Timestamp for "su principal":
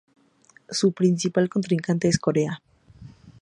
0.67-1.47